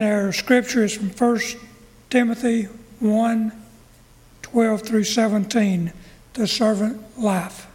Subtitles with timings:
[0.00, 1.40] Our scripture is from 1
[2.08, 2.68] Timothy
[3.00, 3.52] 1
[4.42, 5.92] 12 through 17,
[6.34, 7.66] the servant life.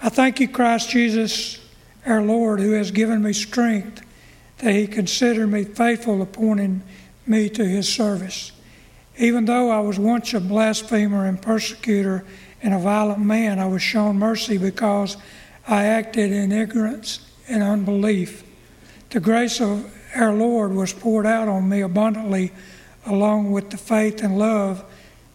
[0.00, 1.58] I thank you, Christ Jesus,
[2.06, 4.00] our Lord, who has given me strength
[4.58, 6.82] that he considered me faithful, appointing
[7.26, 8.52] me to his service.
[9.18, 12.24] Even though I was once a blasphemer and persecutor
[12.62, 15.16] and a violent man, I was shown mercy because
[15.66, 18.44] I acted in ignorance and unbelief.
[19.08, 22.52] The grace of our Lord was poured out on me abundantly,
[23.06, 24.84] along with the faith and love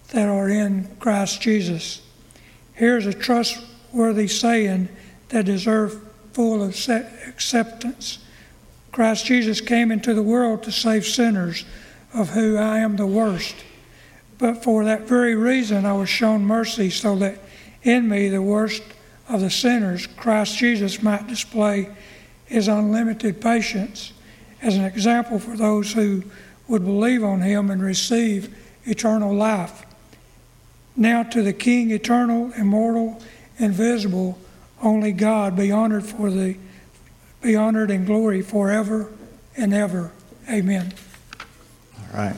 [0.10, 2.02] that are in Christ Jesus.
[2.74, 4.90] Here's a trustworthy saying
[5.30, 5.96] that deserves
[6.34, 8.20] full acceptance.
[8.92, 11.66] Christ Jesus came into the world to save sinners,
[12.14, 13.56] of whom I am the worst.
[14.38, 17.40] But for that very reason, I was shown mercy, so that
[17.84, 18.84] in me, the worst
[19.30, 21.90] of the sinners, Christ Jesus might display
[22.46, 24.14] his unlimited patience
[24.66, 26.24] as an example for those who
[26.68, 29.86] would believe on him and receive eternal life.
[30.96, 33.22] Now to the King, eternal, immortal,
[33.60, 34.40] invisible,
[34.82, 36.58] only God, be honored for the
[37.42, 39.12] be honored and glory forever
[39.56, 40.12] and ever.
[40.50, 40.92] Amen.
[41.96, 42.36] All right.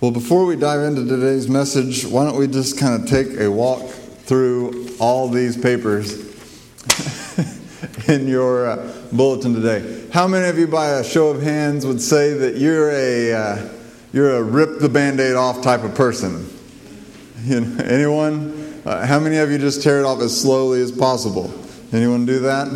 [0.00, 3.50] Well, before we dive into today's message, why don't we just kind of take a
[3.50, 6.29] walk through all these papers
[8.10, 10.06] in your uh, bulletin today.
[10.12, 13.68] How many of you, by a show of hands, would say that you're a uh,
[14.12, 16.48] you're a rip the band-aid off type of person?
[17.44, 18.82] You know, anyone?
[18.84, 21.52] Uh, how many of you just tear it off as slowly as possible?
[21.92, 22.68] Anyone do that?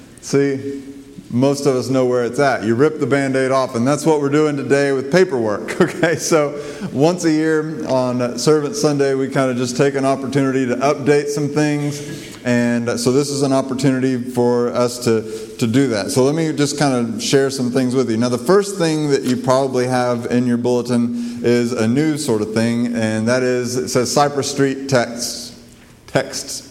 [0.20, 0.89] See,
[1.30, 2.64] most of us know where it's at.
[2.64, 5.80] You rip the band aid off, and that's what we're doing today with paperwork.
[5.90, 10.66] Okay, so once a year on Servant Sunday, we kind of just take an opportunity
[10.66, 12.38] to update some things.
[12.44, 16.10] And so this is an opportunity for us to, to do that.
[16.10, 18.16] So let me just kind of share some things with you.
[18.16, 22.40] Now, the first thing that you probably have in your bulletin is a new sort
[22.40, 25.60] of thing, and that is it says Cypress Street texts.
[26.06, 26.70] Texts.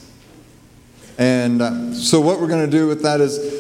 [1.17, 3.58] And uh, so, what we're going to do with that is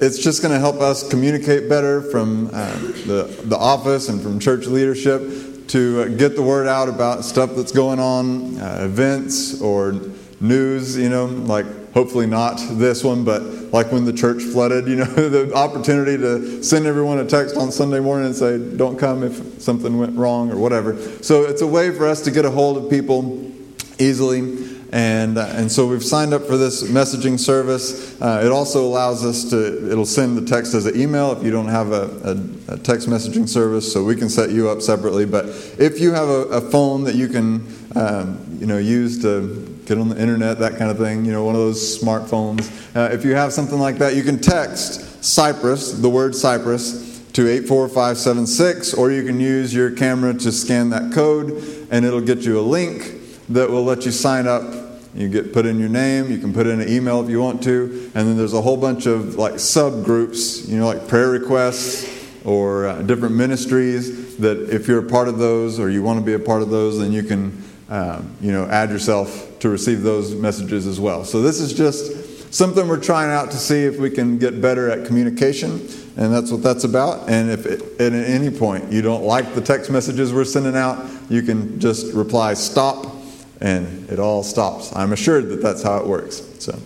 [0.00, 2.72] it's just going to help us communicate better from uh,
[3.06, 7.50] the, the office and from church leadership to uh, get the word out about stuff
[7.56, 10.00] that's going on, uh, events or
[10.40, 13.42] news, you know, like hopefully not this one, but
[13.72, 17.72] like when the church flooded, you know, the opportunity to send everyone a text on
[17.72, 20.96] Sunday morning and say, don't come if something went wrong or whatever.
[21.22, 23.50] So it's a way for us to get a hold of people
[23.98, 24.75] easily.
[24.96, 28.18] And, uh, and so we've signed up for this messaging service.
[28.18, 31.50] Uh, it also allows us to, it'll send the text as an email if you
[31.50, 35.26] don't have a, a, a, text messaging service, so we can set you up separately.
[35.26, 35.48] But
[35.78, 39.98] if you have a, a phone that you can um, you know, use to get
[39.98, 43.22] on the internet, that kind of thing, you know, one of those smartphones, uh, if
[43.22, 49.10] you have something like that, you can text Cypress, the word Cypress, to 84576, or
[49.10, 51.50] you can use your camera to scan that code,
[51.90, 53.12] and it'll get you a link
[53.50, 54.85] that will let you sign up.
[55.16, 57.62] You get put in your name, you can put in an email if you want
[57.62, 62.06] to, and then there's a whole bunch of like subgroups, you know, like prayer requests
[62.44, 66.24] or uh, different ministries that if you're a part of those or you want to
[66.24, 70.02] be a part of those, then you can, um, you know, add yourself to receive
[70.02, 71.24] those messages as well.
[71.24, 74.90] So this is just something we're trying out to see if we can get better
[74.90, 75.80] at communication,
[76.18, 77.30] and that's what that's about.
[77.30, 81.06] And if it, at any point you don't like the text messages we're sending out,
[81.30, 83.15] you can just reply stop
[83.60, 84.94] and it all stops.
[84.94, 86.42] I'm assured that that's how it works.
[86.58, 86.78] So,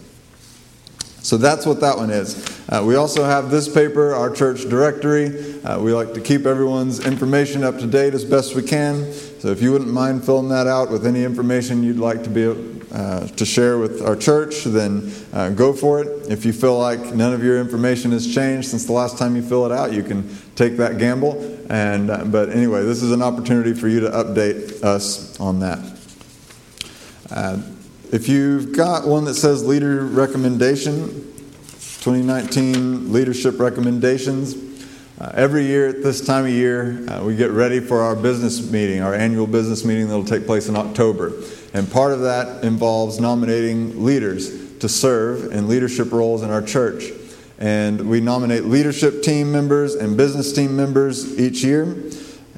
[1.22, 2.48] so that's what that one is.
[2.68, 5.60] Uh, we also have this paper, our church directory.
[5.62, 9.12] Uh, we like to keep everyone's information up to date as best we can.
[9.12, 12.46] So if you wouldn't mind filling that out with any information you'd like to be
[12.92, 16.30] uh, to share with our church, then uh, go for it.
[16.30, 19.42] If you feel like none of your information has changed since the last time you
[19.42, 21.38] fill it out, you can take that gamble.
[21.70, 25.99] And uh, but anyway, this is an opportunity for you to update us on that.
[27.30, 27.62] Uh,
[28.12, 31.06] if you've got one that says leader recommendation,
[32.02, 34.56] 2019 leadership recommendations,
[35.20, 38.70] uh, every year at this time of year, uh, we get ready for our business
[38.72, 41.32] meeting, our annual business meeting that will take place in October.
[41.72, 47.04] And part of that involves nominating leaders to serve in leadership roles in our church.
[47.58, 51.84] And we nominate leadership team members and business team members each year.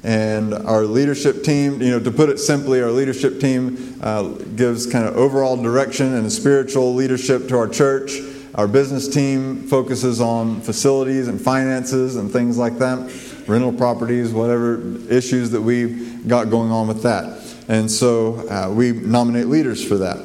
[0.03, 4.23] And our leadership team, you know, to put it simply, our leadership team uh,
[4.55, 8.19] gives kind of overall direction and spiritual leadership to our church.
[8.55, 13.11] Our business team focuses on facilities and finances and things like that,
[13.47, 17.41] rental properties, whatever issues that we've got going on with that.
[17.69, 20.17] And so uh, we nominate leaders for that.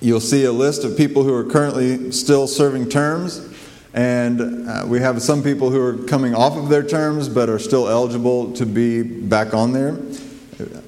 [0.00, 3.53] You'll see a list of people who are currently still serving terms
[3.94, 7.60] And uh, we have some people who are coming off of their terms but are
[7.60, 9.96] still eligible to be back on there.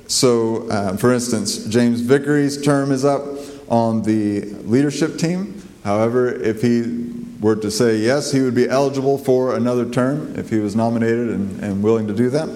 [0.08, 3.23] So, uh, for instance, James Vickery's term is up
[3.69, 5.62] on the leadership team.
[5.85, 10.50] However, if he were to say yes, he would be eligible for another term if
[10.50, 12.49] he was nominated and, and willing to do that.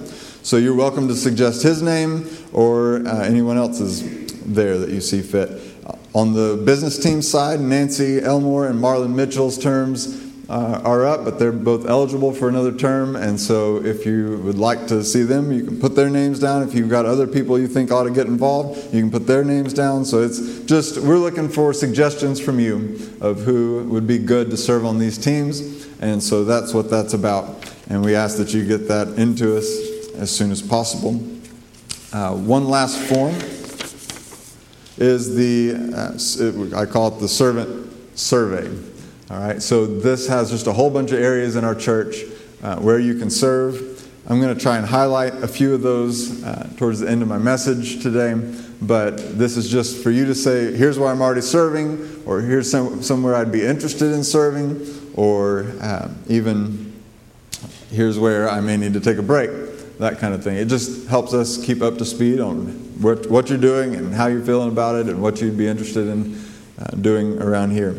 [0.42, 4.02] So you're welcome to suggest his name or uh, anyone else's
[4.44, 5.60] there that you see fit.
[6.12, 11.38] On the business team side, Nancy Elmore and Marlon Mitchell's terms uh, are up, but
[11.38, 13.14] they're both eligible for another term.
[13.14, 16.64] And so, if you would like to see them, you can put their names down.
[16.64, 19.44] If you've got other people you think ought to get involved, you can put their
[19.44, 20.04] names down.
[20.04, 24.56] So, it's just we're looking for suggestions from you of who would be good to
[24.56, 25.86] serve on these teams.
[26.00, 27.72] And so, that's what that's about.
[27.88, 29.66] And we ask that you get that into us
[30.16, 31.22] as soon as possible.
[32.12, 33.36] Uh, one last form
[34.98, 38.68] is the, uh, I call it the servant survey.
[39.30, 42.16] All right, so this has just a whole bunch of areas in our church
[42.64, 44.04] uh, where you can serve.
[44.26, 47.28] I'm going to try and highlight a few of those uh, towards the end of
[47.28, 48.34] my message today,
[48.82, 52.68] but this is just for you to say, here's where I'm already serving, or here's
[52.68, 54.84] some, somewhere I'd be interested in serving,
[55.14, 56.92] or uh, even
[57.92, 59.50] here's where I may need to take a break,
[59.98, 60.56] that kind of thing.
[60.56, 62.66] It just helps us keep up to speed on
[63.00, 66.08] what, what you're doing and how you're feeling about it and what you'd be interested
[66.08, 66.44] in
[66.80, 67.94] uh, doing around here.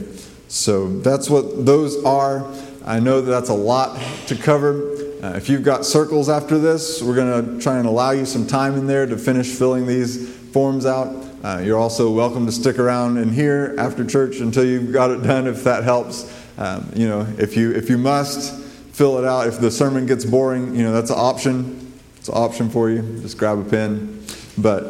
[0.52, 2.46] So that's what those are.
[2.84, 4.92] I know that that's a lot to cover.
[5.24, 8.46] Uh, if you've got circles after this, we're going to try and allow you some
[8.46, 11.08] time in there to finish filling these forms out.
[11.42, 15.24] Uh, you're also welcome to stick around in here after church until you've got it
[15.24, 16.30] done, if that helps.
[16.58, 18.62] Um, you know, if you if you must
[18.92, 21.94] fill it out, if the sermon gets boring, you know that's an option.
[22.18, 23.02] It's an option for you.
[23.22, 24.22] Just grab a pen.
[24.58, 24.84] But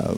[0.00, 0.16] uh,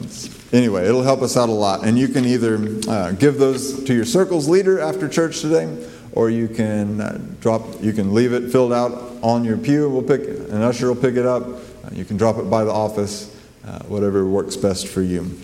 [0.51, 1.85] anyway, it'll help us out a lot.
[1.85, 2.57] And you can either
[2.89, 7.63] uh, give those to your circles leader after church today, or you can uh, drop,
[7.81, 8.91] you can leave it filled out
[9.21, 9.89] on your pew.
[9.89, 11.43] We'll pick, an usher will pick it up.
[11.43, 13.35] Uh, you can drop it by the office,
[13.65, 15.37] uh, whatever works best for you.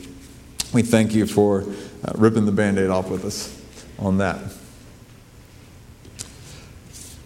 [0.73, 3.61] We thank you for uh, ripping the band aid off with us
[3.99, 4.39] on that.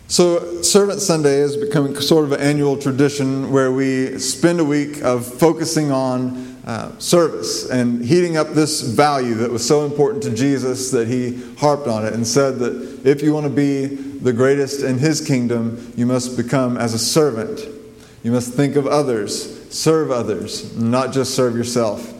[0.09, 5.03] So, Servant Sunday is becoming sort of an annual tradition where we spend a week
[5.03, 10.35] of focusing on uh, service and heating up this value that was so important to
[10.35, 14.33] Jesus that he harped on it and said that if you want to be the
[14.33, 17.61] greatest in his kingdom, you must become as a servant.
[18.21, 22.13] You must think of others, serve others, not just serve yourself.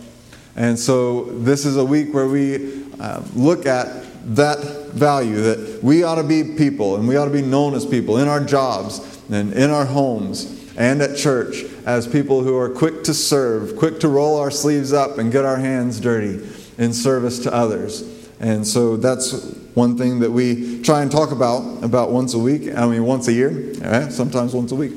[0.56, 4.60] And so this is a week where we uh, look at that
[4.94, 8.18] value that we ought to be people and we ought to be known as people
[8.18, 13.04] in our jobs and in our homes and at church as people who are quick
[13.04, 16.48] to serve, quick to roll our sleeves up and get our hands dirty
[16.78, 18.04] in service to others.
[18.40, 22.74] And so that's one thing that we try and talk about about once a week.
[22.76, 24.12] I mean, once a year, right?
[24.12, 24.94] sometimes once a week.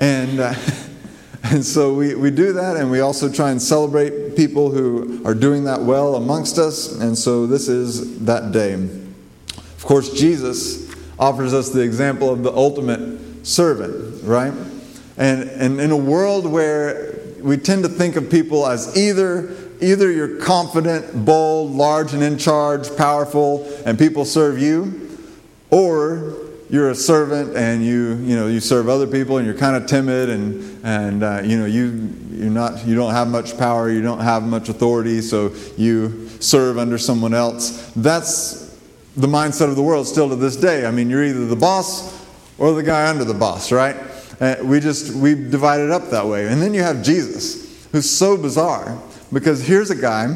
[0.00, 0.54] And, uh,
[1.44, 5.34] and so we, we do that, and we also try and celebrate people who are
[5.34, 6.98] doing that well amongst us.
[6.98, 8.72] And so this is that day.
[8.72, 14.54] Of course, Jesus offers us the example of the ultimate servant, right?
[15.20, 20.10] And, and in a world where we tend to think of people as either either
[20.10, 25.18] you're confident, bold, large and in charge, powerful, and people serve you,
[25.70, 26.36] or
[26.70, 29.86] you're a servant and you you know you serve other people and you're kind of
[29.86, 34.00] timid and and uh, you know you you're not you don't have much power, you
[34.00, 37.92] don't have much authority, so you serve under someone else.
[37.94, 38.78] That's
[39.18, 40.86] the mindset of the world still to this day.
[40.86, 43.96] I mean, you're either the boss or the guy under the boss, right?
[44.40, 46.48] Uh, we just, we divide it up that way.
[46.48, 48.98] And then you have Jesus, who's so bizarre
[49.32, 50.28] because here's a guy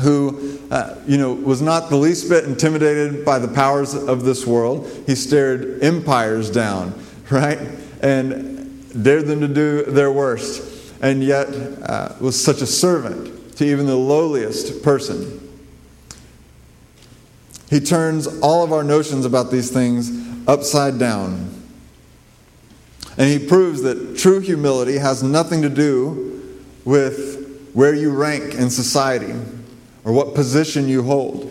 [0.00, 4.44] who, uh, you know, was not the least bit intimidated by the powers of this
[4.44, 4.90] world.
[5.06, 7.58] He stared empires down, right?
[8.02, 10.92] And dared them to do their worst.
[11.00, 15.40] And yet uh, was such a servant to even the lowliest person.
[17.70, 20.10] He turns all of our notions about these things
[20.48, 21.53] upside down
[23.16, 28.70] and he proves that true humility has nothing to do with where you rank in
[28.70, 29.34] society
[30.04, 31.50] or what position you hold.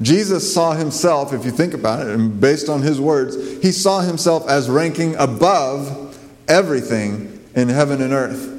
[0.00, 4.00] Jesus saw himself, if you think about it, and based on his words, he saw
[4.00, 8.54] himself as ranking above everything in heaven and earth.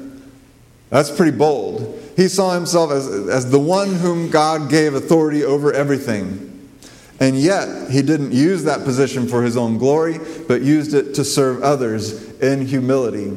[0.90, 1.98] That's pretty bold.
[2.16, 6.49] He saw himself as, as the one whom God gave authority over everything.
[7.20, 11.24] And yet, he didn't use that position for his own glory, but used it to
[11.24, 13.30] serve others in humility.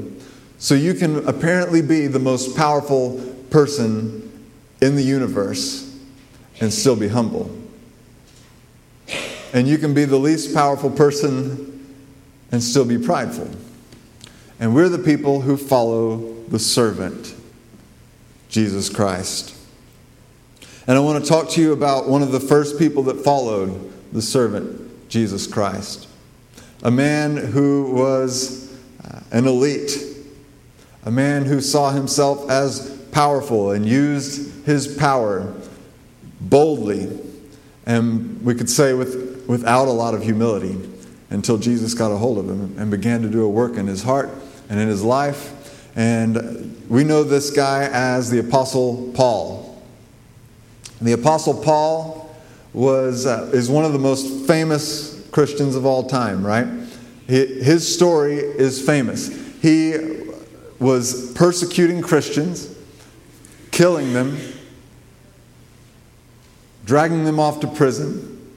[0.58, 4.32] So you can apparently be the most powerful person
[4.82, 5.94] in the universe
[6.62, 7.52] and still be humble.
[9.54, 11.96] And you can be the least powerful person
[12.52, 13.50] and still be prideful.
[14.60, 17.36] And we're the people who follow the servant,
[18.48, 19.58] Jesus Christ.
[20.86, 23.94] And I want to talk to you about one of the first people that followed
[24.12, 26.10] the servant, Jesus Christ.
[26.84, 29.98] A man who was uh, an elite,
[31.06, 35.54] a man who saw himself as powerful and used his power
[36.42, 37.18] boldly,
[37.86, 40.78] and we could say with, without a lot of humility,
[41.30, 44.04] until Jesus got a hold of him and began to do a work in his
[44.04, 44.30] heart
[44.70, 45.96] and in his life.
[45.96, 49.63] And we know this guy as the Apostle Paul.
[51.04, 52.34] The Apostle Paul
[52.72, 56.66] was, uh, is one of the most famous Christians of all time, right?
[57.28, 59.28] His story is famous.
[59.62, 59.98] He
[60.80, 62.74] was persecuting Christians,
[63.72, 64.38] killing them,
[66.86, 68.56] dragging them off to prison.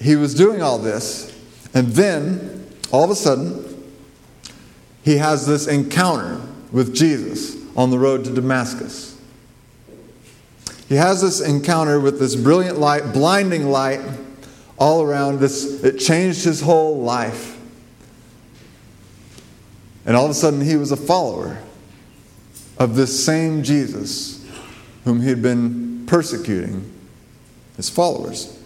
[0.00, 1.36] He was doing all this,
[1.74, 3.66] and then all of a sudden,
[5.02, 9.09] he has this encounter with Jesus on the road to Damascus.
[10.90, 14.00] He has this encounter with this brilliant light, blinding light
[14.76, 15.38] all around.
[15.38, 17.56] This it changed his whole life.
[20.04, 21.62] And all of a sudden he was a follower
[22.76, 24.44] of this same Jesus
[25.04, 26.92] whom he had been persecuting
[27.76, 28.58] his followers.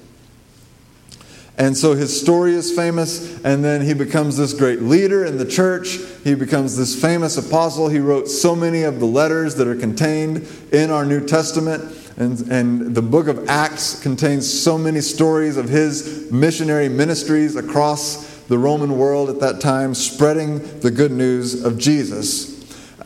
[1.59, 5.45] And so his story is famous, and then he becomes this great leader in the
[5.45, 5.99] church.
[6.25, 7.91] He becomes this famous apostle.
[7.91, 12.04] He wrote so many of the letters that are contained in our New Testament.
[12.17, 18.39] And, and the book of Acts contains so many stories of his missionary ministries across
[18.45, 22.55] the Roman world at that time, spreading the good news of Jesus.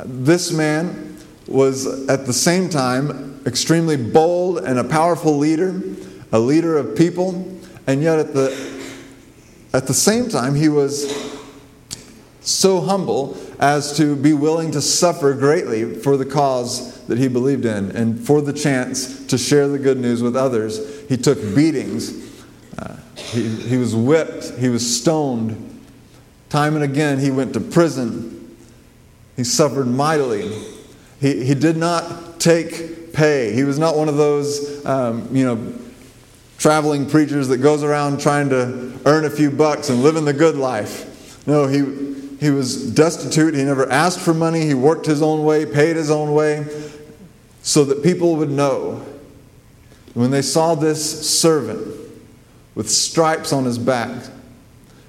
[0.04, 5.80] This man was at the same time extremely bold and a powerful leader,
[6.32, 8.50] a leader of people, and yet at the,
[9.72, 11.10] at the same time, he was
[12.40, 17.64] so humble as to be willing to suffer greatly for the cause that he believed
[17.64, 21.06] in and for the chance to share the good news with others.
[21.08, 22.44] He took beatings,
[22.78, 25.64] uh, he, he was whipped, he was stoned.
[26.50, 28.56] Time and again, he went to prison.
[29.36, 30.50] He suffered mightily.
[31.20, 33.52] He, he did not take pay.
[33.52, 35.74] He was not one of those, um, you know,
[36.58, 40.56] traveling preachers that goes around trying to earn a few bucks and living the good
[40.56, 41.46] life.
[41.46, 42.07] No, he,
[42.38, 43.54] he was destitute.
[43.54, 44.64] He never asked for money.
[44.64, 46.66] He worked his own way, paid his own way,
[47.62, 49.04] so that people would know.
[50.14, 51.96] When they saw this servant
[52.74, 54.24] with stripes on his back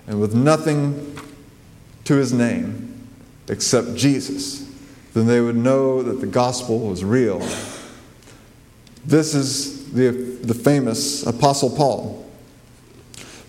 [0.07, 1.19] and with nothing
[2.05, 3.07] to his name
[3.47, 4.67] except Jesus,
[5.13, 7.39] then they would know that the gospel was real.
[9.05, 12.29] This is the, the famous Apostle Paul.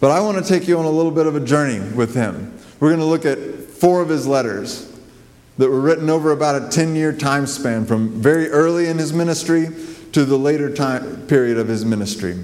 [0.01, 2.59] But I want to take you on a little bit of a journey with him.
[2.79, 3.39] We're going to look at
[3.81, 4.87] four of his letters
[5.59, 9.13] that were written over about a 10 year time span from very early in his
[9.13, 9.69] ministry
[10.13, 12.39] to the later time period of his ministry.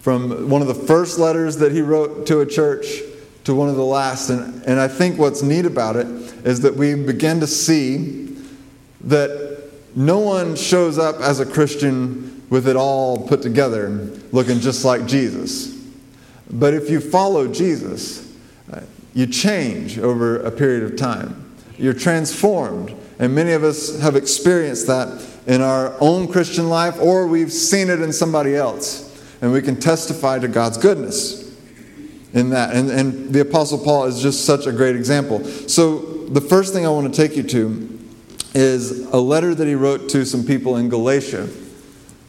[0.00, 2.86] From one of the first letters that he wrote to a church
[3.44, 4.30] to one of the last.
[4.30, 6.06] And, and I think what's neat about it
[6.44, 8.36] is that we begin to see
[9.02, 13.88] that no one shows up as a Christian with it all put together,
[14.32, 15.74] looking just like Jesus.
[16.50, 18.27] But if you follow Jesus,
[19.14, 21.54] you change over a period of time.
[21.76, 22.94] You're transformed.
[23.18, 27.88] And many of us have experienced that in our own Christian life, or we've seen
[27.88, 29.06] it in somebody else.
[29.40, 31.56] And we can testify to God's goodness
[32.34, 32.74] in that.
[32.74, 35.44] And, and the Apostle Paul is just such a great example.
[35.44, 37.98] So, the first thing I want to take you to
[38.54, 41.48] is a letter that he wrote to some people in Galatia.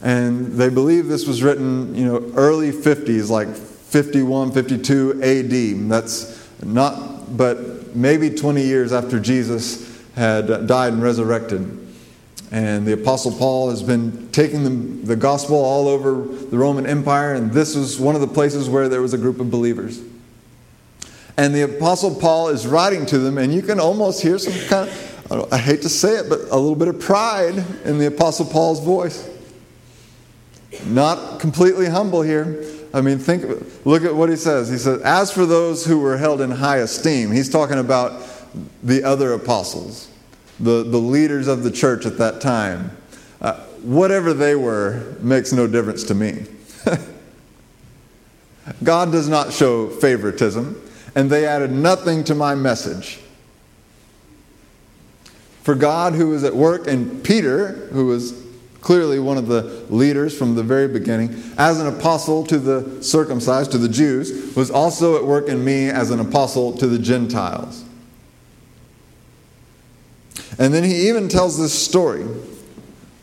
[0.01, 5.89] And they believe this was written, you know, early 50s, like 51, 52 AD.
[5.89, 11.87] That's not, but maybe 20 years after Jesus had died and resurrected.
[12.51, 17.35] And the Apostle Paul has been taking the, the gospel all over the Roman Empire,
[17.35, 20.01] and this was one of the places where there was a group of believers.
[21.37, 24.89] And the Apostle Paul is writing to them, and you can almost hear some kind
[25.29, 28.45] of, I hate to say it, but a little bit of pride in the Apostle
[28.45, 29.29] Paul's voice.
[30.85, 33.45] Not completely humble here, I mean, think,
[33.85, 34.69] look at what he says.
[34.69, 38.21] He says, As for those who were held in high esteem, he's talking about
[38.81, 40.09] the other apostles,
[40.59, 42.95] the, the leaders of the church at that time.
[43.41, 43.53] Uh,
[43.83, 46.45] whatever they were makes no difference to me.
[48.83, 50.81] God does not show favoritism,
[51.15, 53.19] and they added nothing to my message.
[55.61, 58.33] For God, who was at work, and Peter, who was
[58.81, 63.71] clearly one of the leaders from the very beginning, as an apostle to the circumcised,
[63.71, 67.83] to the Jews, was also at work in me as an apostle to the Gentiles.
[70.57, 72.25] And then he even tells this story.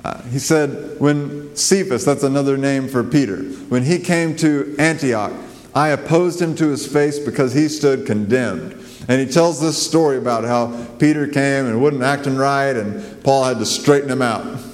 [0.04, 5.32] Uh, he said, when Cephas, that's another name for Peter, when he came to Antioch,
[5.75, 8.72] I opposed him to his face because he stood condemned.
[9.08, 13.44] And he tells this story about how Peter came and wasn't acting right, and Paul
[13.44, 14.60] had to straighten him out.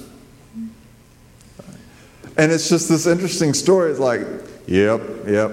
[2.37, 3.91] And it's just this interesting story.
[3.91, 4.21] It's like,
[4.65, 5.51] yep, yep,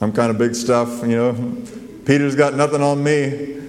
[0.00, 1.62] I'm kind of big stuff, you know.
[2.06, 3.60] Peter's got nothing on me.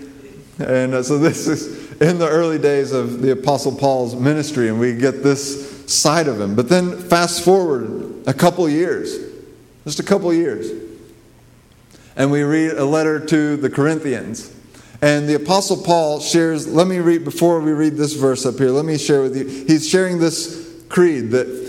[0.59, 4.79] And uh, so this is in the early days of the Apostle Paul's ministry, and
[4.79, 6.55] we get this side of him.
[6.55, 9.17] But then fast forward a couple years,
[9.83, 10.71] just a couple years,
[12.15, 14.53] and we read a letter to the Corinthians.
[15.01, 18.69] And the Apostle Paul shares, let me read, before we read this verse up here,
[18.69, 19.45] let me share with you.
[19.45, 21.64] He's sharing this creed that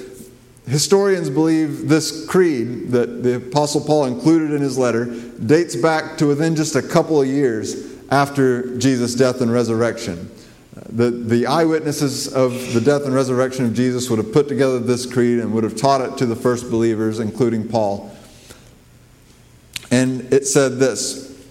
[0.67, 6.27] Historians believe this creed that the Apostle Paul included in his letter dates back to
[6.27, 10.31] within just a couple of years after Jesus' death and resurrection.
[10.89, 15.11] The, the eyewitnesses of the death and resurrection of Jesus would have put together this
[15.11, 18.15] creed and would have taught it to the first believers, including Paul.
[19.91, 21.47] And it said this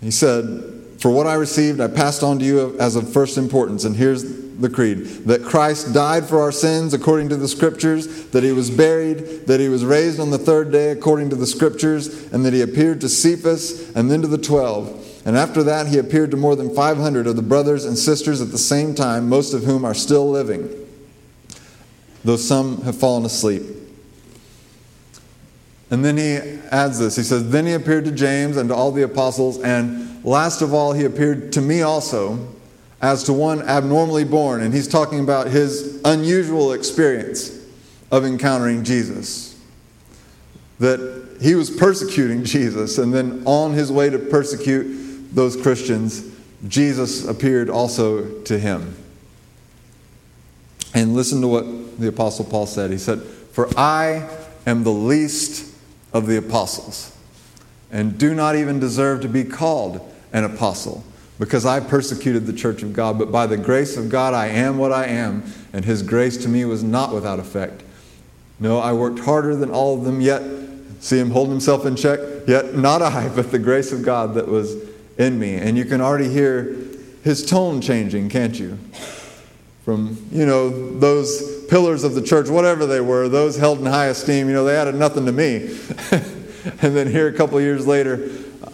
[0.00, 3.84] He said, For what I received, I passed on to you as of first importance.
[3.84, 8.42] And here's the creed that Christ died for our sins according to the scriptures, that
[8.42, 12.32] he was buried, that he was raised on the third day according to the scriptures,
[12.32, 15.04] and that he appeared to Cephas and then to the twelve.
[15.24, 18.50] And after that, he appeared to more than 500 of the brothers and sisters at
[18.50, 20.68] the same time, most of whom are still living,
[22.24, 23.62] though some have fallen asleep.
[25.90, 26.36] And then he
[26.70, 27.16] adds this.
[27.16, 30.74] He says, Then he appeared to James and to all the apostles, and last of
[30.74, 32.48] all, he appeared to me also
[33.00, 34.60] as to one abnormally born.
[34.60, 37.56] And he's talking about his unusual experience
[38.10, 39.58] of encountering Jesus.
[40.80, 46.24] That he was persecuting Jesus, and then on his way to persecute those Christians,
[46.66, 48.96] Jesus appeared also to him.
[50.94, 52.90] And listen to what the Apostle Paul said.
[52.90, 54.28] He said, For I
[54.66, 55.74] am the least
[56.12, 57.14] of the apostles,
[57.92, 60.00] and do not even deserve to be called
[60.32, 61.04] an apostle
[61.38, 64.78] because I persecuted the church of God, but by the grace of God I am
[64.78, 67.82] what I am, and his grace to me was not without effect.
[68.60, 70.42] No, I worked harder than all of them, yet,
[71.00, 74.48] see him holding himself in check, yet not I, but the grace of God that
[74.48, 74.76] was
[75.16, 75.54] in me.
[75.54, 76.76] And you can already hear
[77.22, 78.78] his tone changing, can't you?
[79.84, 84.06] From, you know, those pillars of the church, whatever they were, those held in high
[84.06, 85.78] esteem, you know, they added nothing to me.
[86.82, 88.28] and then here a couple years later,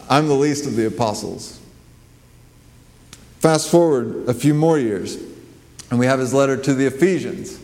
[0.08, 1.60] I'm the least of the apostles.
[3.44, 5.18] Fast forward a few more years,
[5.90, 7.60] and we have his letter to the Ephesians.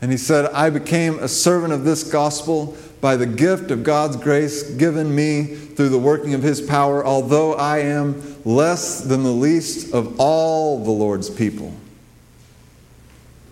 [0.00, 4.16] And he said, I became a servant of this gospel by the gift of God's
[4.16, 9.32] grace given me through the working of his power, although I am less than the
[9.32, 11.74] least of all the Lord's people.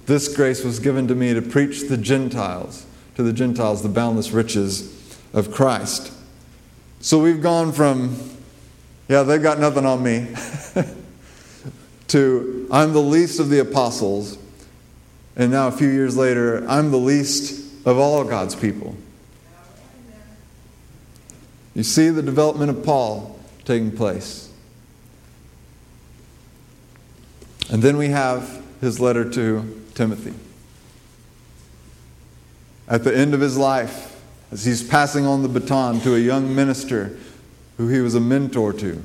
[0.07, 4.31] This grace was given to me to preach the Gentiles, to the Gentiles, the boundless
[4.31, 6.11] riches of Christ.
[7.01, 8.17] So we've gone from,
[9.09, 10.35] yeah, they've got nothing on me.
[12.11, 14.39] to I'm the least of the apostles,
[15.37, 18.97] and now a few years later, I'm the least of all God's people.
[21.75, 24.51] You see the development of Paul taking place.
[27.71, 30.35] And then we have his letter to Timothy.
[32.89, 34.21] At the end of his life,
[34.51, 37.17] as he's passing on the baton to a young minister
[37.77, 39.01] who he was a mentor to,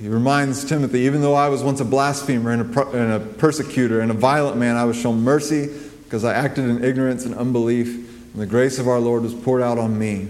[0.00, 4.00] he reminds Timothy, even though I was once a blasphemer and a, and a persecutor
[4.00, 5.68] and a violent man, I was shown mercy
[6.04, 7.88] because I acted in ignorance and unbelief,
[8.32, 10.28] and the grace of our Lord was poured out on me.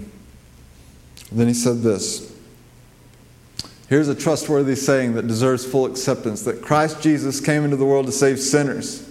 [1.31, 2.33] And then he said this
[3.89, 8.07] Here's a trustworthy saying that deserves full acceptance that Christ Jesus came into the world
[8.07, 9.07] to save sinners.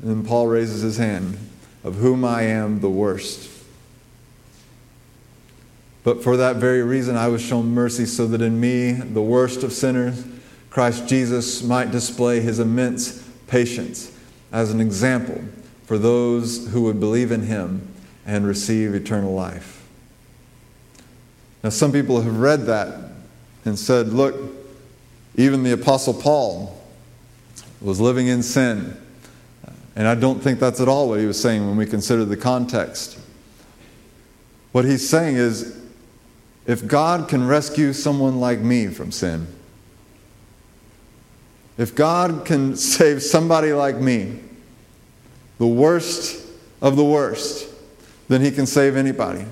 [0.00, 1.36] And then Paul raises his hand,
[1.84, 3.49] of whom I am the worst.
[6.02, 9.62] But for that very reason, I was shown mercy so that in me, the worst
[9.62, 10.24] of sinners,
[10.70, 14.16] Christ Jesus might display his immense patience
[14.52, 15.42] as an example
[15.84, 17.86] for those who would believe in him
[18.24, 19.84] and receive eternal life.
[21.62, 23.10] Now, some people have read that
[23.64, 24.34] and said, look,
[25.36, 26.80] even the Apostle Paul
[27.80, 28.96] was living in sin.
[29.96, 32.36] And I don't think that's at all what he was saying when we consider the
[32.36, 33.18] context.
[34.72, 35.76] What he's saying is
[36.70, 39.48] if God can rescue someone like me from sin,
[41.76, 44.38] if God can save somebody like me
[45.58, 46.46] the worst
[46.80, 47.68] of the worst,
[48.28, 49.44] then he can save anybody.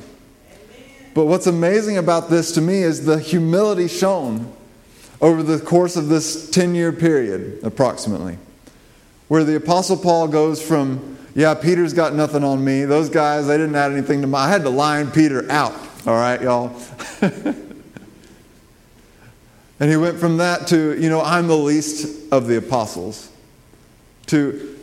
[1.13, 4.53] But what's amazing about this to me is the humility shown
[5.21, 8.39] over the course of this 10 year period, approximately,
[9.27, 12.85] where the Apostle Paul goes from, yeah, Peter's got nothing on me.
[12.85, 14.45] Those guys, they didn't add anything to my.
[14.45, 15.75] I had to line Peter out,
[16.09, 16.75] all right, y'all?
[17.21, 17.85] and
[19.91, 23.31] he went from that to, you know, I'm the least of the apostles,
[24.29, 24.75] to,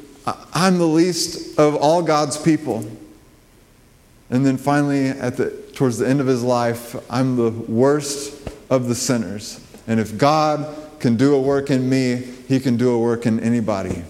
[0.53, 2.87] I'm the least of all God's people.
[4.29, 8.87] And then finally, at the, towards the end of his life, I'm the worst of
[8.87, 9.59] the sinners.
[9.87, 13.39] And if God can do a work in me, he can do a work in
[13.39, 14.03] anybody.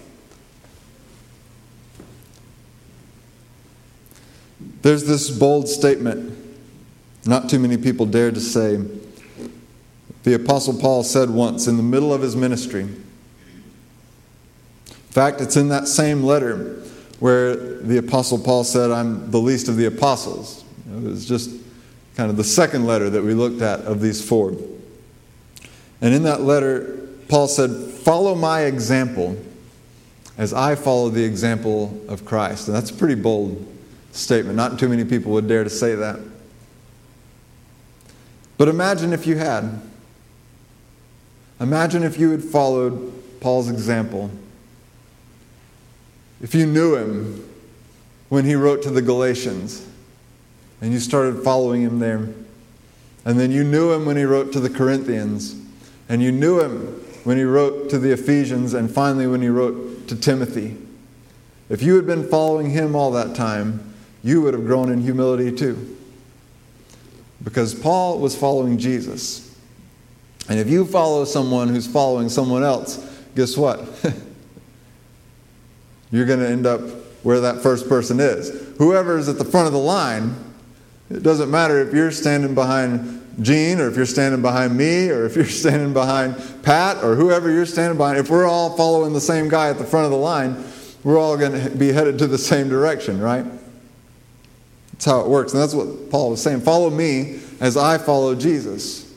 [4.82, 6.35] There's this bold statement,
[7.26, 8.80] not too many people dare to say.
[10.22, 12.94] The Apostle Paul said once in the middle of his ministry, in
[15.10, 16.82] fact, it's in that same letter
[17.20, 20.64] where the Apostle Paul said, I'm the least of the apostles.
[20.92, 21.50] It was just
[22.16, 24.54] kind of the second letter that we looked at of these four.
[26.00, 29.36] And in that letter, Paul said, Follow my example
[30.38, 32.68] as I follow the example of Christ.
[32.68, 33.66] And that's a pretty bold
[34.12, 34.56] statement.
[34.56, 36.20] Not too many people would dare to say that.
[38.58, 39.80] But imagine if you had.
[41.60, 44.30] Imagine if you had followed Paul's example.
[46.40, 47.48] If you knew him
[48.28, 49.86] when he wrote to the Galatians
[50.80, 52.28] and you started following him there.
[53.24, 55.56] And then you knew him when he wrote to the Corinthians
[56.08, 60.06] and you knew him when he wrote to the Ephesians and finally when he wrote
[60.08, 60.76] to Timothy.
[61.68, 65.50] If you had been following him all that time, you would have grown in humility
[65.50, 65.95] too.
[67.46, 69.56] Because Paul was following Jesus.
[70.48, 72.96] And if you follow someone who's following someone else,
[73.36, 73.80] guess what?
[76.10, 76.80] You're going to end up
[77.22, 78.50] where that first person is.
[78.78, 80.34] Whoever is at the front of the line,
[81.08, 85.24] it doesn't matter if you're standing behind Gene, or if you're standing behind me, or
[85.24, 89.20] if you're standing behind Pat, or whoever you're standing behind, if we're all following the
[89.20, 90.64] same guy at the front of the line,
[91.04, 93.46] we're all going to be headed to the same direction, right?
[94.96, 95.52] That's how it works.
[95.52, 96.62] And that's what Paul was saying.
[96.62, 99.14] Follow me as I follow Jesus.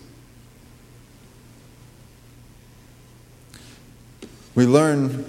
[4.56, 5.24] We learn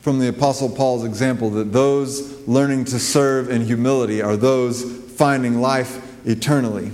[0.00, 5.60] from the Apostle Paul's example that those learning to serve in humility are those finding
[5.60, 6.90] life eternally.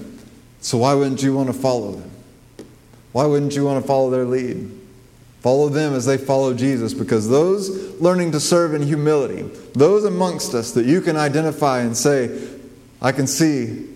[0.61, 2.11] So why wouldn't you want to follow them?
[3.13, 4.71] Why wouldn't you want to follow their lead?
[5.41, 9.43] Follow them as they follow Jesus because those learning to serve in humility,
[9.73, 12.27] those amongst us that you can identify and say,
[13.01, 13.87] I can see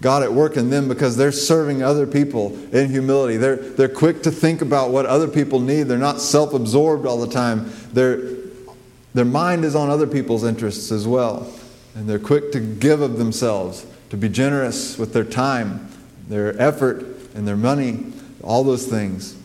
[0.00, 3.36] God at work in them because they're serving other people in humility.
[3.36, 5.84] They're, they're quick to think about what other people need.
[5.84, 7.72] They're not self absorbed all the time.
[7.92, 8.20] They're,
[9.14, 11.52] their mind is on other people's interests as well.
[11.94, 15.88] And they're quick to give of themselves, to be generous with their time
[16.28, 18.12] their effort and their money,
[18.42, 19.36] all those things.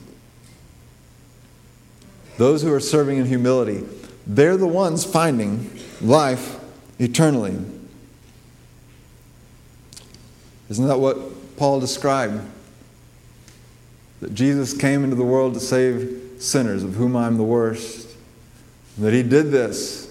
[2.37, 3.83] Those who are serving in humility,
[4.25, 6.59] they're the ones finding life
[6.99, 7.57] eternally.
[10.69, 11.17] Isn't that what
[11.57, 12.41] Paul described?
[14.19, 18.15] That Jesus came into the world to save sinners, of whom I'm the worst.
[18.95, 20.07] And that he did this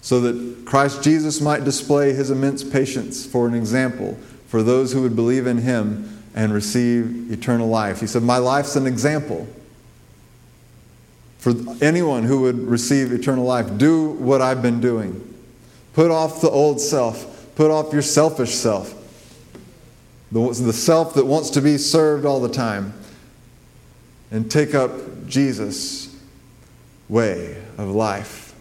[0.00, 5.02] so that Christ Jesus might display his immense patience for an example for those who
[5.02, 8.00] would believe in him and receive eternal life.
[8.00, 9.46] He said, My life's an example.
[11.38, 15.22] For anyone who would receive eternal life, do what I've been doing.
[15.92, 18.94] Put off the old self, put off your selfish self,
[20.30, 22.92] the, the self that wants to be served all the time,
[24.30, 24.90] and take up
[25.26, 26.14] Jesus'
[27.08, 28.54] way of life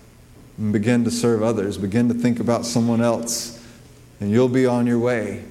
[0.57, 1.77] and begin to serve others.
[1.77, 3.63] Begin to think about someone else,
[4.19, 5.43] and you'll be on your way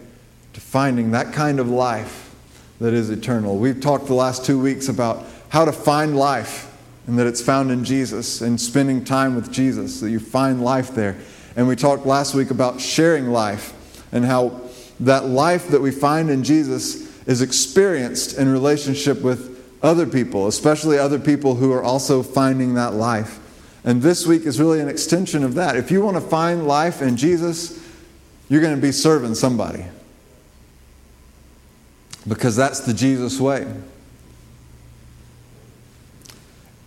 [0.55, 2.35] to finding that kind of life
[2.81, 3.59] that is eternal.
[3.59, 6.73] We've talked the last two weeks about how to find life
[7.07, 10.95] and that it's found in Jesus and spending time with Jesus, that you find life
[10.95, 11.17] there.
[11.55, 13.73] And we talked last week about sharing life
[14.13, 14.61] and how
[15.01, 20.99] that life that we find in Jesus is experienced in relationship with other people, especially
[20.99, 23.39] other people who are also finding that life.
[23.85, 25.77] And this week is really an extension of that.
[25.77, 27.83] If you want to find life in Jesus,
[28.49, 29.85] you're going to be serving somebody
[32.27, 33.67] because that's the Jesus way.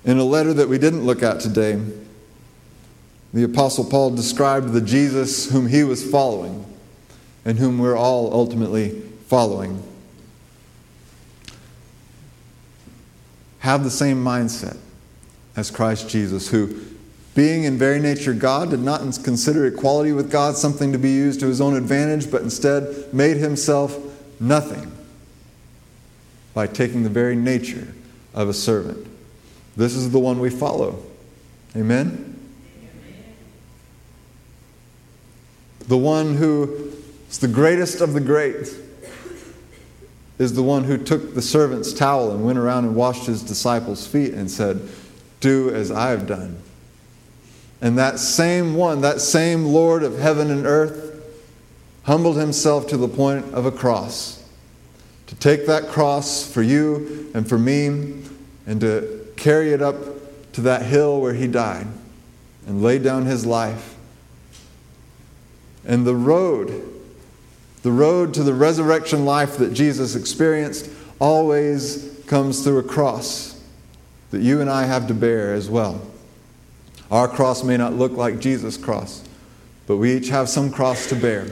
[0.04, 1.82] In a letter that we didn't look at today,
[3.34, 6.66] the Apostle Paul described the Jesus whom he was following
[7.50, 8.92] and whom we're all ultimately
[9.26, 9.82] following.
[13.58, 14.78] Have the same mindset
[15.56, 16.80] as Christ Jesus, who
[17.34, 21.40] being in very nature God, did not consider equality with God something to be used
[21.40, 23.98] to his own advantage, but instead made himself
[24.40, 24.92] nothing
[26.54, 27.88] by taking the very nature
[28.36, 29.08] of a servant.
[29.76, 31.02] This is the one we follow.
[31.76, 32.28] Amen?
[35.88, 36.89] The one who
[37.30, 38.76] is the greatest of the great
[40.40, 44.08] is the one who took the servant's towel and went around and washed his disciples'
[44.08, 44.82] feet and said,
[45.42, 46.58] Do as I have done.
[47.82, 51.22] And that same one, that same Lord of heaven and earth,
[52.04, 54.50] humbled himself to the point of a cross.
[55.28, 58.24] To take that cross for you and for me,
[58.66, 59.96] and to carry it up
[60.54, 61.88] to that hill where he died
[62.66, 63.96] and laid down his life.
[65.86, 66.99] And the road
[67.84, 70.90] the road to the resurrection life that Jesus experienced
[71.20, 73.62] always comes through a cross
[74.32, 76.02] that you and I have to bear as well.
[77.10, 79.24] Our cross may not look like Jesus' cross,
[79.88, 81.48] but we each have some cross to bear.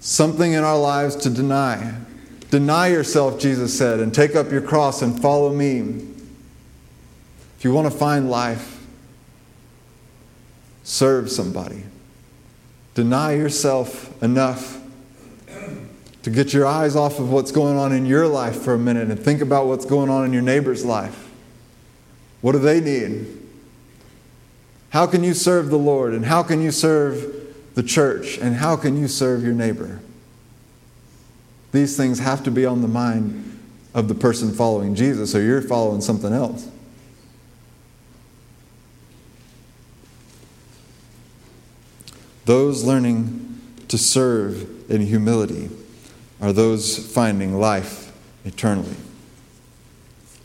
[0.00, 1.94] Something in our lives to deny.
[2.50, 6.06] Deny yourself, Jesus said, and take up your cross and follow me.
[7.58, 8.84] If you want to find life,
[10.84, 11.82] serve somebody.
[12.94, 14.80] Deny yourself enough
[16.22, 19.10] to get your eyes off of what's going on in your life for a minute
[19.10, 21.30] and think about what's going on in your neighbor's life.
[22.40, 23.26] What do they need?
[24.90, 26.14] How can you serve the Lord?
[26.14, 28.38] And how can you serve the church?
[28.38, 30.00] And how can you serve your neighbor?
[31.72, 33.60] These things have to be on the mind
[33.92, 36.68] of the person following Jesus, or you're following something else.
[42.44, 45.70] Those learning to serve in humility
[46.40, 48.12] are those finding life
[48.44, 48.96] eternally.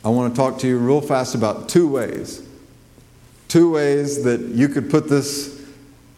[0.03, 2.41] I want to talk to you real fast about two ways.
[3.49, 5.61] Two ways that you could put this,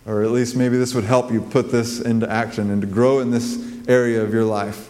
[0.06, 3.20] or at least maybe this would help you put this into action and to grow
[3.20, 4.90] in this area of your life.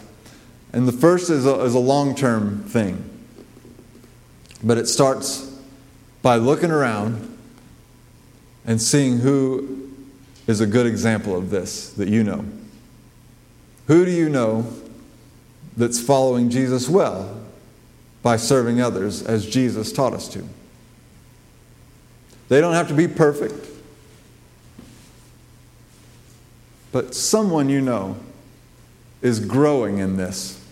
[0.74, 3.08] And the first is a, is a long term thing,
[4.62, 5.58] but it starts
[6.20, 7.38] by looking around
[8.66, 9.81] and seeing who
[10.46, 12.44] is a good example of this that you know?
[13.86, 14.66] Who do you know
[15.76, 17.40] that's following Jesus well
[18.22, 20.44] by serving others as Jesus taught us to?
[22.48, 23.66] They don't have to be perfect,
[26.90, 28.16] but someone you know
[29.22, 30.62] is growing in this.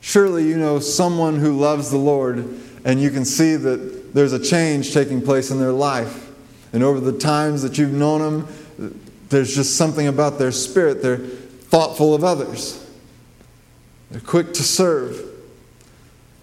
[0.00, 2.38] Surely you know someone who loves the Lord,
[2.84, 6.27] and you can see that there's a change taking place in their life
[6.72, 11.02] and over the times that you've known them, there's just something about their spirit.
[11.02, 12.84] They're thoughtful of others,
[14.10, 15.24] they're quick to serve.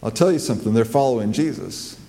[0.04, 2.00] I'll tell you something, they're following Jesus.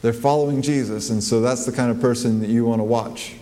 [0.00, 3.34] They're following Jesus, and so that's the kind of person that you want to watch.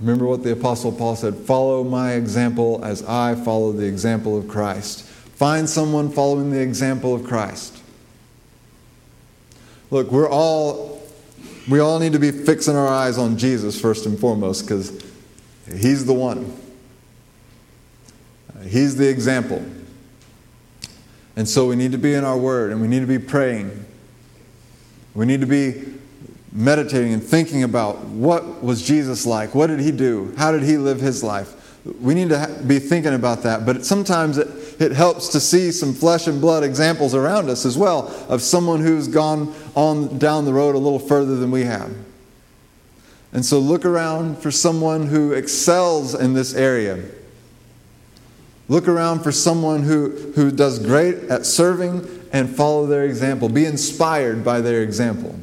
[0.00, 4.48] Remember what the Apostle Paul said follow my example as I follow the example of
[4.48, 5.02] Christ.
[5.04, 7.79] Find someone following the example of Christ.
[9.90, 11.02] Look, we're all,
[11.68, 15.02] we all need to be fixing our eyes on Jesus first and foremost because
[15.66, 16.56] He's the one.
[18.54, 19.64] Uh, he's the example.
[21.36, 23.84] And so we need to be in our Word and we need to be praying.
[25.14, 25.84] We need to be
[26.52, 29.54] meditating and thinking about what was Jesus like?
[29.54, 30.34] What did He do?
[30.36, 31.56] How did He live His life?
[32.00, 34.48] We need to be thinking about that, but sometimes it,
[34.80, 38.80] it helps to see some flesh and blood examples around us as well of someone
[38.80, 41.94] who's gone on down the road a little further than we have.
[43.32, 47.04] And so look around for someone who excels in this area.
[48.68, 53.48] Look around for someone who, who does great at serving and follow their example.
[53.48, 55.38] Be inspired by their example.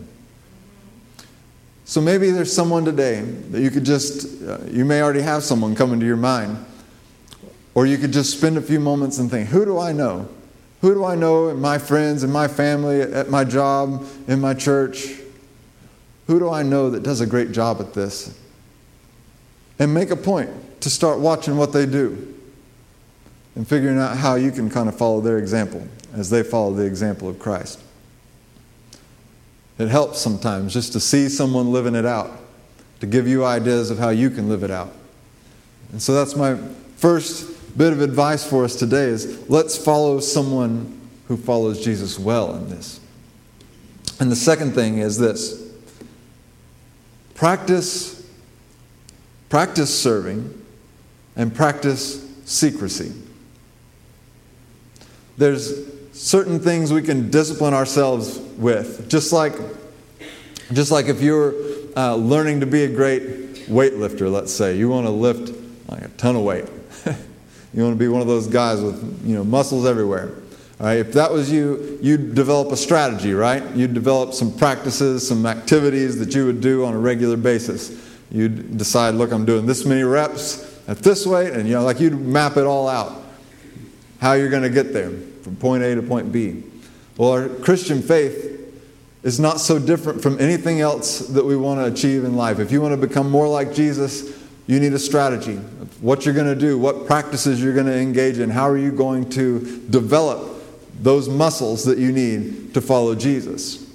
[1.86, 5.76] So maybe there's someone today that you could just, uh, you may already have someone
[5.76, 6.66] coming to your mind.
[7.76, 10.28] Or you could just spend a few moments and think, who do I know?
[10.82, 14.54] Who do I know in my friends, in my family, at my job, in my
[14.54, 15.08] church?
[16.28, 18.38] Who do I know that does a great job at this?
[19.80, 22.36] And make a point to start watching what they do
[23.56, 26.86] and figuring out how you can kind of follow their example as they follow the
[26.86, 27.80] example of Christ.
[29.80, 32.40] It helps sometimes just to see someone living it out,
[33.00, 34.92] to give you ideas of how you can live it out.
[35.92, 36.56] And so that's my
[36.98, 42.56] first bit of advice for us today is let's follow someone who follows Jesus well
[42.56, 43.00] in this.
[44.20, 45.64] And the second thing is this.
[47.36, 48.18] Practice
[49.50, 50.66] practice serving
[51.36, 53.14] and practice secrecy.
[55.38, 59.10] There's certain things we can discipline ourselves with.
[59.10, 59.54] Just like,
[60.74, 61.54] just like if you're
[61.96, 63.22] uh, learning to be a great
[63.68, 65.54] weightlifter, let's say, you want to lift
[65.90, 66.66] like a ton of weight.
[67.74, 70.34] You want to be one of those guys with you know muscles everywhere.
[70.80, 73.64] If that was you, you'd develop a strategy, right?
[73.76, 78.00] You'd develop some practices, some activities that you would do on a regular basis.
[78.30, 82.00] You'd decide, look, I'm doing this many reps at this weight, and you know, like
[82.00, 83.24] you'd map it all out.
[84.20, 86.64] How you're going to get there from point A to point B.
[87.18, 88.54] Well, our Christian faith
[89.24, 92.60] is not so different from anything else that we want to achieve in life.
[92.60, 95.60] If you want to become more like Jesus, you need a strategy
[96.02, 98.92] what you're going to do, what practices you're going to engage in, how are you
[98.92, 100.58] going to develop
[101.00, 103.86] those muscles that you need to follow Jesus.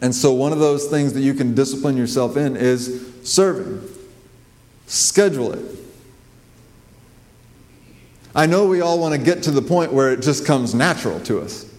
[0.00, 3.88] And so, one of those things that you can discipline yourself in is serving.
[4.86, 5.78] Schedule it.
[8.34, 11.20] I know we all want to get to the point where it just comes natural
[11.20, 11.70] to us.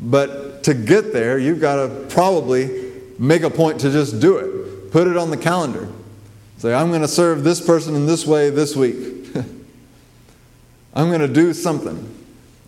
[0.00, 4.92] But to get there, you've got to probably make a point to just do it.
[4.92, 5.88] Put it on the calendar.
[6.60, 9.34] Say, I'm going to serve this person in this way this week.
[10.94, 12.14] I'm going to do something.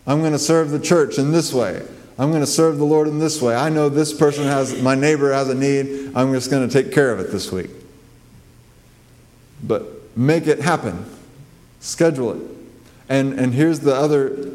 [0.07, 1.79] I'm going to serve the church in this way.
[2.17, 3.55] I'm going to serve the Lord in this way.
[3.55, 6.11] I know this person has, my neighbor has a need.
[6.15, 7.69] I'm just going to take care of it this week.
[9.61, 11.05] But make it happen.
[11.79, 12.41] Schedule it.
[13.09, 14.49] And, and here's the other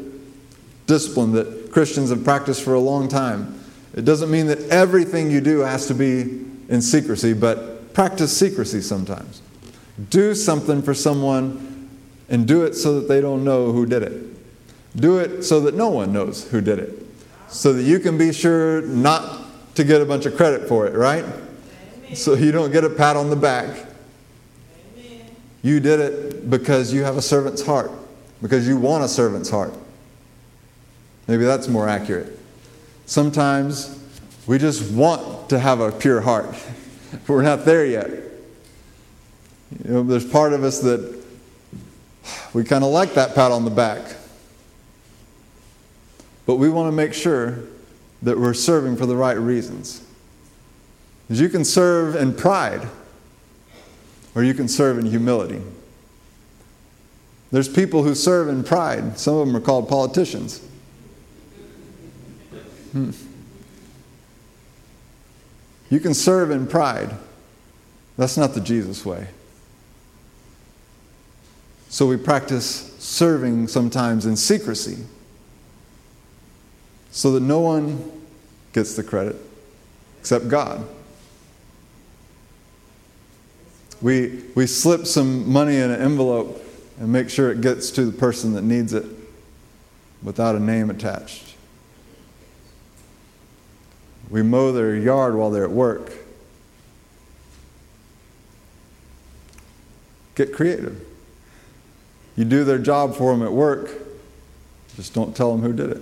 [0.85, 3.57] discipline that Christians have practiced for a long time.
[3.95, 8.81] It doesn't mean that everything you do has to be in secrecy, but practice secrecy
[8.81, 9.41] sometimes.
[10.09, 11.89] Do something for someone
[12.29, 14.23] and do it so that they don't know who did it.
[14.95, 17.05] Do it so that no one knows who did it.
[17.47, 20.93] So that you can be sure not to get a bunch of credit for it,
[20.93, 21.23] right?
[21.23, 22.15] Amen.
[22.15, 23.85] So you don't get a pat on the back.
[24.97, 25.21] Amen.
[25.63, 27.91] You did it because you have a servant's heart,
[28.41, 29.73] because you want a servant's heart.
[31.27, 32.37] Maybe that's more accurate.
[33.05, 33.99] Sometimes
[34.45, 36.55] we just want to have a pure heart.
[37.27, 38.09] We're not there yet.
[38.09, 41.19] You know, there's part of us that
[42.53, 44.15] we kind of like that pat on the back.
[46.45, 47.59] But we want to make sure
[48.23, 50.03] that we're serving for the right reasons.
[51.27, 52.87] Because you can serve in pride,
[54.33, 55.61] or you can serve in humility.
[57.51, 59.19] There's people who serve in pride.
[59.19, 60.59] Some of them are called politicians.
[62.91, 63.11] Hmm.
[65.89, 67.15] You can serve in pride.
[68.17, 69.27] That's not the Jesus way.
[71.89, 74.97] So we practice serving sometimes in secrecy
[77.11, 78.11] so that no one
[78.73, 79.35] gets the credit
[80.19, 80.87] except God.
[84.01, 86.63] We, we slip some money in an envelope
[86.99, 89.05] and make sure it gets to the person that needs it
[90.21, 91.48] without a name attached.
[94.29, 96.13] We mow their yard while they're at work.
[100.35, 101.05] Get creative.
[102.35, 103.89] You do their job for them at work,
[104.95, 106.01] just don't tell them who did it.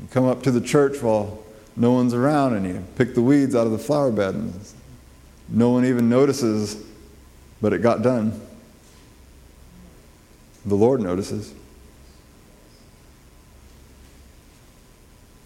[0.00, 1.42] You come up to the church while
[1.76, 4.52] no one's around and you pick the weeds out of the flower bed and
[5.48, 6.82] no one even notices,
[7.60, 8.38] but it got done.
[10.66, 11.54] The Lord notices.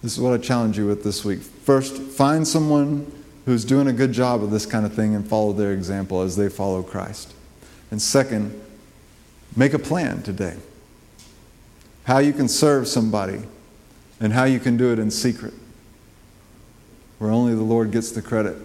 [0.03, 1.41] This is what I challenge you with this week.
[1.41, 3.11] First, find someone
[3.45, 6.37] who's doing a good job of this kind of thing and follow their example as
[6.37, 7.33] they follow Christ.
[7.91, 8.61] And second,
[9.57, 10.57] make a plan today.
[12.05, 13.43] How you can serve somebody
[14.21, 15.55] and how you can do it in secret,
[17.19, 18.57] where only the Lord gets the credit.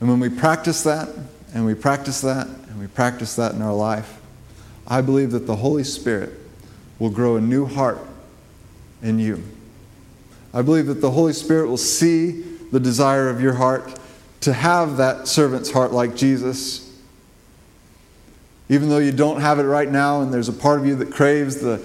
[0.00, 1.08] And when we practice that,
[1.52, 4.20] and we practice that, and we practice that in our life,
[4.86, 6.30] I believe that the Holy Spirit
[6.98, 7.98] will grow a new heart
[9.02, 9.42] in you.
[10.54, 12.30] I believe that the Holy Spirit will see
[12.72, 13.98] the desire of your heart
[14.40, 16.80] to have that servant's heart like Jesus.
[18.70, 21.12] Even though you don't have it right now, and there's a part of you that
[21.12, 21.84] craves the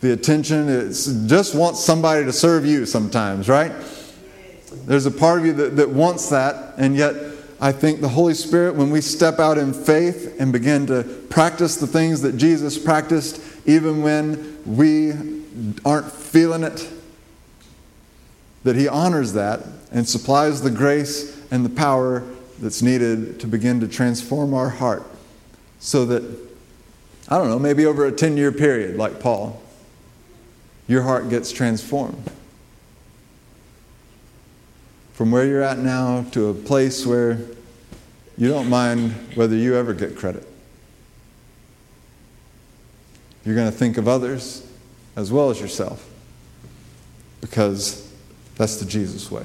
[0.00, 0.68] the attention.
[0.68, 0.90] It
[1.26, 3.72] just wants somebody to serve you sometimes, right?
[4.86, 7.14] There's a part of you that, that wants that, and yet
[7.60, 11.76] I think the Holy Spirit, when we step out in faith and begin to practice
[11.76, 15.12] the things that Jesus practiced, even when we
[15.84, 16.88] aren't feeling it,
[18.68, 22.22] that He honors that and supplies the grace and the power
[22.60, 25.06] that's needed to begin to transform our heart
[25.80, 26.22] so that,
[27.30, 29.62] I don't know, maybe over a 10 year period, like Paul,
[30.86, 32.30] your heart gets transformed.
[35.14, 37.38] From where you're at now to a place where
[38.36, 40.46] you don't mind whether you ever get credit.
[43.46, 44.70] You're going to think of others
[45.16, 46.06] as well as yourself
[47.40, 48.07] because
[48.58, 49.44] that's the Jesus way.